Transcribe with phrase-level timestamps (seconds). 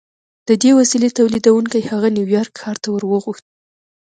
[0.47, 3.45] د دې وسیلې تولیدوونکي هغه نیویارک ښار ته ور وغوښت